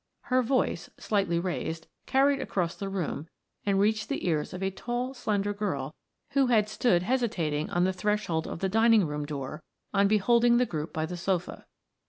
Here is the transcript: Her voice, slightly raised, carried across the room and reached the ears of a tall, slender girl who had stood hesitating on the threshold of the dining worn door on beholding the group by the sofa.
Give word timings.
Her 0.33 0.41
voice, 0.41 0.89
slightly 0.97 1.37
raised, 1.39 1.85
carried 2.07 2.41
across 2.41 2.75
the 2.75 2.89
room 2.89 3.27
and 3.67 3.79
reached 3.79 4.09
the 4.09 4.25
ears 4.27 4.51
of 4.51 4.63
a 4.63 4.71
tall, 4.71 5.13
slender 5.13 5.53
girl 5.53 5.93
who 6.31 6.47
had 6.47 6.67
stood 6.67 7.03
hesitating 7.03 7.69
on 7.69 7.83
the 7.83 7.93
threshold 7.93 8.47
of 8.47 8.61
the 8.61 8.67
dining 8.67 9.05
worn 9.05 9.25
door 9.25 9.61
on 9.93 10.07
beholding 10.07 10.57
the 10.57 10.65
group 10.65 10.91
by 10.91 11.05
the 11.05 11.17
sofa. 11.17 11.67